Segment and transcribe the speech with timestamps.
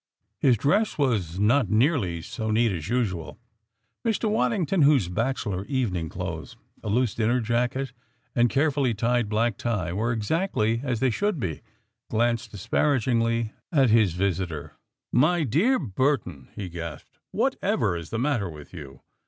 [0.39, 3.37] His dress was not nearly so neat as usual.
[4.03, 4.27] Mr.
[4.31, 7.93] Waddington, whose bachelor evening clothes a loose dinner jacket
[8.33, 11.61] and carefully tied black tie were exactly as they should be,
[12.09, 14.73] glanced disparagingly at his visitor.
[15.11, 19.01] "My dear Burton," he gasped, "whatever is the matter with you?